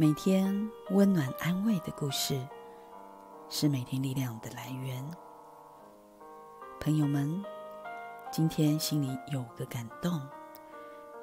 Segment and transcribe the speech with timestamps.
[0.00, 2.40] 每天温暖安慰的故事，
[3.48, 5.04] 是每天力量的来源。
[6.78, 7.44] 朋友们，
[8.30, 10.20] 今天心里有个感动，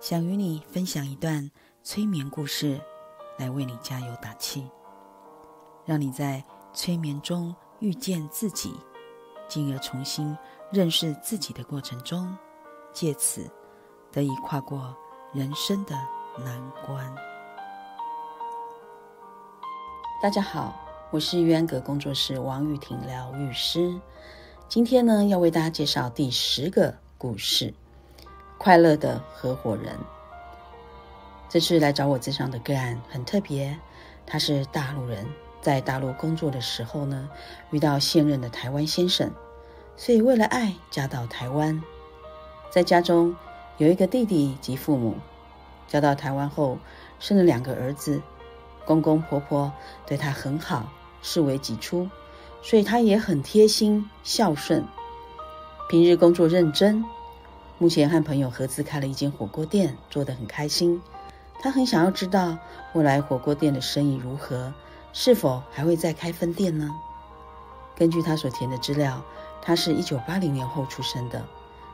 [0.01, 1.49] 想与你分享一段
[1.83, 2.77] 催眠故事，
[3.37, 4.69] 来为你加油打气，
[5.85, 8.77] 让你在催眠中遇见自己，
[9.47, 10.37] 进而重新
[10.69, 12.37] 认识自己的过程中，
[12.91, 13.49] 借此
[14.11, 14.93] 得以跨过
[15.31, 15.95] 人生的
[16.43, 17.34] 难关。
[20.21, 20.73] 大家好，
[21.11, 23.99] 我是玉安阁工作室王玉婷疗愈师。
[24.69, 27.73] 今天呢，要为大家介绍第十个故事——
[28.57, 29.93] 快乐的合伙人。
[31.49, 33.77] 这次来找我咨商的个案很特别，
[34.25, 35.27] 他是大陆人，
[35.61, 37.29] 在大陆工作的时候呢，
[37.71, 39.29] 遇到现任的台湾先生，
[39.97, 41.83] 所以为了爱嫁到台湾。
[42.71, 43.35] 在家中
[43.77, 45.15] 有一个弟弟及父母，
[45.89, 46.79] 嫁到台湾后
[47.19, 48.21] 生了两个儿子。
[48.85, 49.71] 公公婆婆
[50.05, 50.87] 对他很好，
[51.21, 52.09] 视为己出，
[52.61, 54.85] 所以他也很贴心孝顺。
[55.89, 57.03] 平日工作认真，
[57.77, 61.01] 目前和朋友合资开了一间火锅店，做得很开心。
[61.61, 62.57] 他很想要知道
[62.93, 64.73] 未来火锅店的生意如何，
[65.13, 66.89] 是否还会再开分店呢？
[67.95, 69.21] 根据他所填的资料，
[69.61, 71.43] 他是一九八零年后出生的，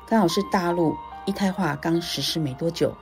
[0.07, 2.93] 刚好是大陆一胎化刚实施没多久，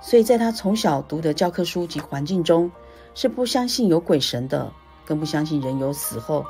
[0.00, 2.70] 所以在他从小读的教科书及环境中。
[3.14, 4.72] 是不相信有鬼神的，
[5.04, 6.44] 更不相信人有死后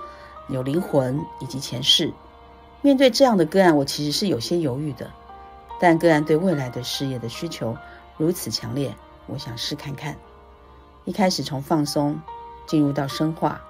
[0.49, 2.13] 有灵魂以及前世。
[2.83, 5.11] 面对这样的个案，我其实是有些犹豫的。
[5.81, 7.77] 但个案对未来的事业的需求
[8.19, 8.95] 如此强烈，
[9.27, 10.17] 我想试看看。
[11.07, 12.21] 一开始从放松
[12.67, 13.61] 进入到深化，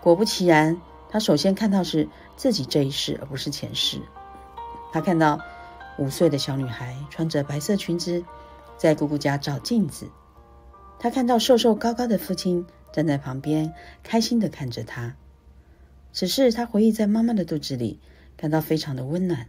[0.00, 0.80] 果不其然，
[1.10, 4.00] 他首先看到是自己这一世，而不是前世。
[4.92, 5.38] 他看到
[5.98, 8.24] 五岁的小女孩穿着白色裙子，
[8.78, 10.08] 在姑姑家照镜子。
[11.02, 15.16] 他看到瘦瘦高高的父亲站在旁边，开心地看着他。
[16.12, 17.98] 只是他回忆在妈妈的肚子里，
[18.36, 19.48] 感到非常的温暖。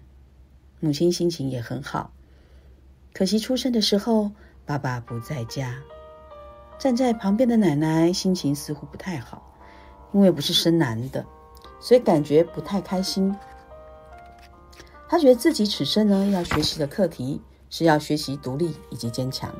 [0.79, 2.11] 母亲心情也很好，
[3.13, 4.31] 可惜出生的时候
[4.65, 5.79] 爸爸不在家。
[6.79, 9.55] 站在旁边的奶奶心情似乎不太好，
[10.11, 11.23] 因为不是生男的，
[11.79, 13.31] 所以感觉不太开心。
[15.07, 17.39] 他觉得自己此生呢要学习的课题
[17.69, 19.53] 是要学习独立以及坚强。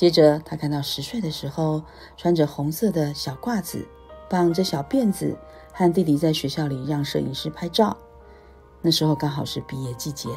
[0.00, 1.82] 接着，他看到十岁的时候
[2.16, 3.86] 穿着红色的小褂子，
[4.30, 5.36] 绑着小辫子，
[5.74, 7.94] 和弟弟在学校里让摄影师拍照。
[8.80, 10.30] 那时候刚好是毕业季节，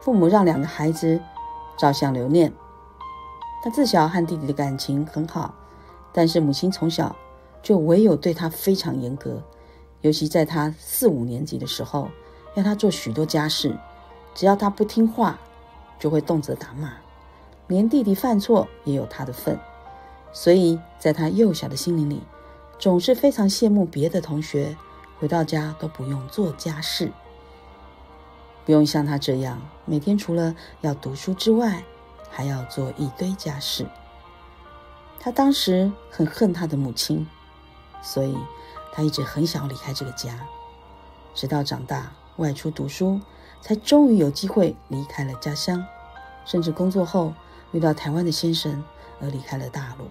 [0.00, 1.20] 父母让两个孩子
[1.76, 2.50] 照相留念。
[3.62, 5.54] 他自小和弟弟的感情很好，
[6.10, 7.14] 但是母亲从小
[7.62, 9.42] 就唯有对他非常严格，
[10.00, 12.08] 尤其在他四五年级的时候，
[12.54, 13.76] 要他做许多家事，
[14.34, 15.38] 只要他不听话，
[15.98, 16.94] 就会动辄打骂。
[17.66, 19.58] 连弟弟犯错也有他的份，
[20.32, 22.20] 所以在他幼小的心灵里，
[22.78, 24.76] 总是非常羡慕别的同学
[25.18, 27.10] 回到家都不用做家事，
[28.66, 31.82] 不用像他这样每天除了要读书之外，
[32.30, 33.86] 还要做一堆家事。
[35.18, 37.26] 他当时很恨他的母亲，
[38.02, 38.36] 所以
[38.92, 40.38] 他一直很想要离开这个家，
[41.34, 43.18] 直到长大外出读书，
[43.62, 45.82] 才终于有机会离开了家乡，
[46.44, 47.32] 甚至工作后。
[47.74, 48.82] 遇到台湾的先生
[49.20, 50.06] 而离开了大陆。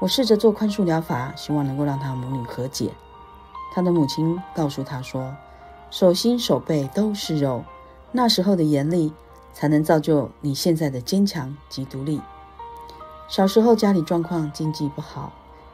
[0.00, 2.90] 我试着做宽恕疗法，希望能够让他母女和解。
[3.74, 5.36] 他的母亲告诉他说
[5.92, 7.62] ：“手心手背都是肉，
[8.10, 9.12] 那时候的严厉
[9.52, 12.20] 才能造就你现在的坚强及独立。”
[13.28, 15.32] 小时候家里状况经济不好，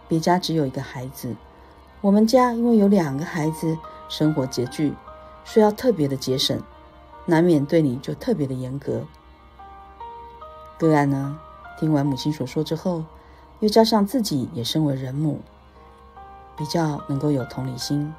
[0.08, 1.36] 别家只有一个孩子，
[2.00, 3.78] 我们家因为有两个孩子，
[4.08, 4.92] 生活拮据，
[5.44, 6.60] 所以要特别的节省，
[7.26, 9.04] 难免对你就特别的严格。
[10.78, 11.38] 个案呢，
[11.78, 13.04] 听完母亲所说之后，
[13.60, 15.40] 又加上自己也身为人母，
[16.56, 18.12] 比较能够有同理心，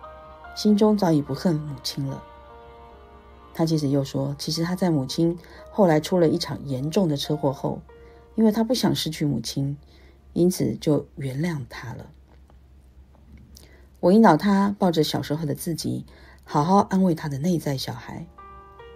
[0.55, 2.23] 心中早已不恨母亲了。
[3.53, 5.37] 他接着又说，其实他在母亲
[5.71, 7.81] 后来出了一场严重的车祸后，
[8.35, 9.77] 因为他不想失去母亲，
[10.33, 12.07] 因此就原谅他了。
[13.99, 16.05] 我引导他抱着小时候的自己，
[16.43, 18.25] 好好安慰他的内在小孩。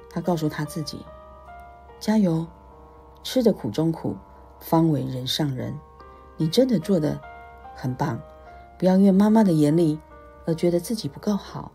[0.09, 1.05] 他告诉他自己，
[1.99, 2.47] 加油。
[3.31, 4.15] 吃的苦中苦，
[4.59, 5.77] 方为人上人。
[6.35, 7.21] 你真的做的
[7.75, 8.19] 很棒，
[8.79, 9.99] 不要因为妈妈的严厉
[10.47, 11.71] 而觉得自己不够好。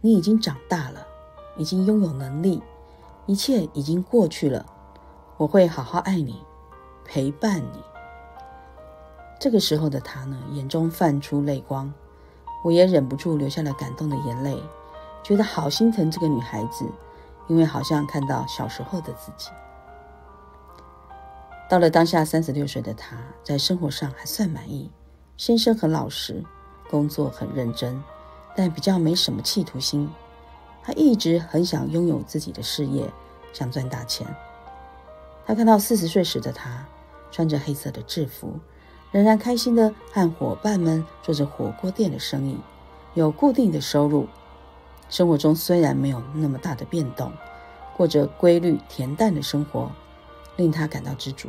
[0.00, 1.04] 你已经长大了，
[1.56, 2.62] 已经拥有能力，
[3.26, 4.64] 一切已经过去了。
[5.36, 6.40] 我会好好爱你，
[7.04, 7.82] 陪伴你。
[9.40, 11.92] 这个时候的他呢，眼中泛出泪光，
[12.62, 14.56] 我也忍不住流下了感动的眼泪，
[15.24, 16.84] 觉得好心疼这个女孩子，
[17.48, 19.50] 因为好像看到小时候的自己。
[21.68, 24.90] 到了当下三十六岁的他，在生活上还算满意。
[25.36, 26.44] 先生很老实，
[26.88, 28.00] 工作很认真，
[28.54, 30.08] 但比较没什么企图心。
[30.82, 33.10] 他一直很想拥有自己的事业，
[33.52, 34.24] 想赚大钱。
[35.44, 36.86] 他看到四十岁时的他，
[37.32, 38.54] 穿着黑色的制服，
[39.10, 42.56] 仍然开心的和伙伴们做着火锅店的生意，
[43.14, 44.28] 有固定的收入。
[45.08, 47.32] 生活中虽然没有那么大的变动，
[47.96, 49.90] 过着规律恬淡的生活，
[50.56, 51.48] 令他感到知足。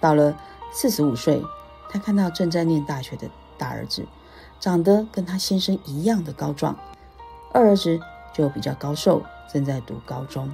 [0.00, 0.36] 到了
[0.72, 1.42] 四十五岁，
[1.88, 4.04] 他看到正在念大学的大儿子，
[4.58, 6.76] 长得跟他先生一样的高壮，
[7.52, 8.00] 二儿子
[8.32, 9.22] 就比较高瘦，
[9.52, 10.52] 正在读高中。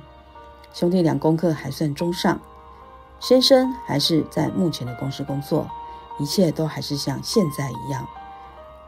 [0.72, 2.38] 兄弟俩功课还算中上，
[3.20, 5.68] 先生还是在目前的公司工作，
[6.18, 8.06] 一切都还是像现在一样。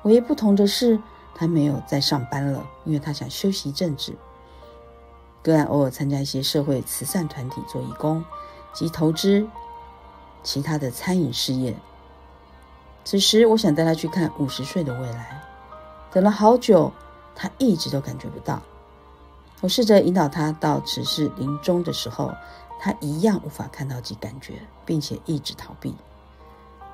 [0.02, 1.00] 唯一不同的是，
[1.34, 4.14] 他没有再上班了，因为他想休息一阵子。
[5.42, 8.22] 个案偶尔参加一些社会慈善团体做义工，
[8.72, 9.46] 及投资
[10.42, 11.76] 其他的餐饮事业。
[13.04, 15.42] 此时，我想带他去看五十岁的未来。
[16.12, 16.92] 等了好久，
[17.34, 18.60] 他一直都感觉不到。
[19.60, 22.32] 我试着引导他到此事临终的时候，
[22.80, 25.94] 他一样无法看到及感觉，并且一直逃避。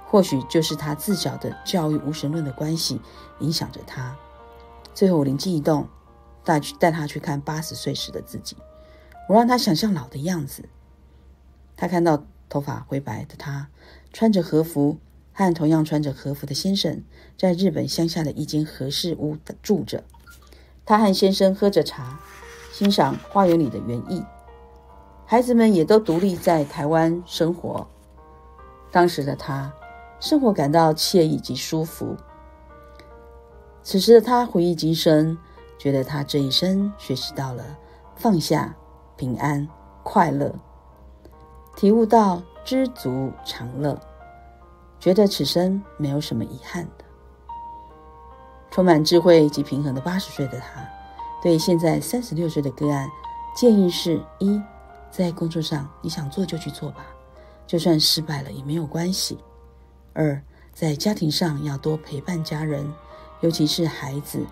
[0.06, 3.00] 或许就是他自小的教育无神论的关系
[3.40, 4.17] 影响着他。
[4.94, 5.88] 最后我灵机一动，
[6.44, 8.56] 带去带他去看八十岁时的自己。
[9.28, 10.69] 我让他想象老的样子。
[11.76, 13.69] 他看到头发灰白的他，
[14.12, 14.99] 穿着和服，
[15.32, 17.02] 和同样穿着和服的先生，
[17.37, 20.05] 在日本乡下的一间和室屋住着。
[20.84, 22.20] 他和先生喝着茶。
[22.73, 24.23] 欣赏花园里的园艺，
[25.25, 27.88] 孩子们也都独立在台湾生活。
[28.93, 29.73] 当时的他，
[30.20, 32.14] 生活感到惬意及舒服。
[33.82, 35.38] 此时的他回忆今生，
[35.78, 37.64] 觉得他这一生学习到了
[38.14, 38.76] 放下、
[39.17, 39.67] 平安、
[40.02, 40.55] 快乐，
[41.76, 44.00] 体悟到知足常乐，
[44.99, 47.05] 觉得此生没有什么遗憾的。
[48.70, 50.82] 充满智慧及平衡的八十岁的他。
[51.43, 53.06] 对现在三十六岁的个案，
[53.55, 54.58] 建议是：一，
[55.11, 57.06] 在工作上你想做就去做吧，
[57.67, 59.37] 就算失败了也没有关系；
[60.14, 60.43] 二，
[60.73, 62.90] 在家庭上要多陪伴家人，
[63.43, 64.46] 尤其是孩子。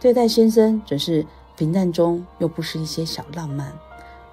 [0.00, 3.70] 对待先生则是平淡中又不失一些小浪漫，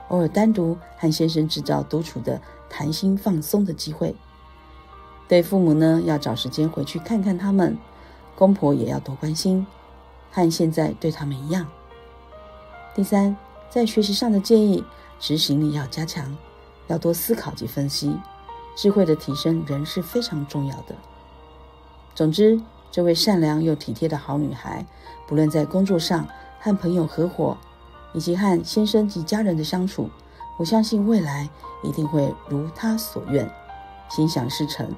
[0.09, 4.15] 偶尔单独和先生制造独处的谈心放松的机会。
[5.27, 7.77] 对父母呢，要找时间回去看看他们，
[8.36, 9.65] 公婆也要多关心。
[10.30, 11.65] 和现在对他们一样。
[12.94, 13.36] 第三，
[13.69, 14.83] 在学习上的建议，
[15.19, 16.38] 执行力要加强，
[16.88, 18.15] 要多思考及分析，
[18.75, 20.94] 智慧的提升仍是非常重要的。
[22.13, 22.62] 总之，
[22.92, 24.86] 这位善良又体贴的好女孩，
[25.27, 26.27] 不论在工作上、
[26.59, 27.57] 和朋友合伙，
[28.13, 30.09] 以及和先生及家人的相处，
[30.57, 31.50] 我相信未来
[31.83, 33.50] 一定会如他所愿，
[34.09, 34.94] 心想事成。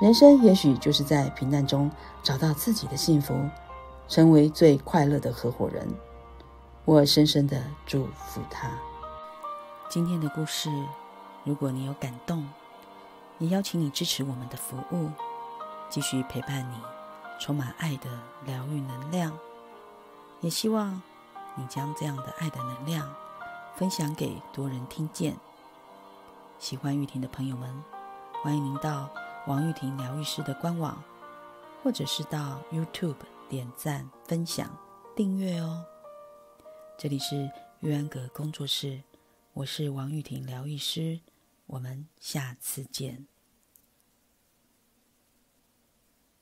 [0.00, 1.90] 人生也许就是在平淡中
[2.22, 3.34] 找到自己的幸福。
[4.08, 5.86] 成为最快乐的合伙人，
[6.84, 8.68] 我深深的祝福他。
[9.88, 10.68] 今天的故事，
[11.44, 12.44] 如果你有感动，
[13.38, 15.08] 也邀请你支持我们的服务，
[15.88, 16.74] 继续陪伴你，
[17.38, 18.10] 充满爱的
[18.44, 19.32] 疗愈能量。
[20.40, 21.00] 也希望
[21.56, 23.14] 你将这样的爱的能量
[23.76, 25.36] 分享给多人听见。
[26.58, 27.82] 喜欢玉婷的朋友们，
[28.42, 29.08] 欢迎您到
[29.46, 31.02] 王玉婷疗愈师的官网，
[31.82, 33.16] 或者是到 YouTube。
[33.48, 34.78] 点赞、分享、
[35.16, 35.84] 订阅哦！
[36.96, 39.02] 这里是玉安阁工作室，
[39.54, 41.18] 我是王玉婷疗愈师，
[41.66, 43.26] 我们下次见。